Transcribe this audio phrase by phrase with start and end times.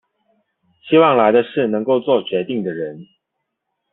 [0.89, 3.05] 希望來的是能夠作決定的人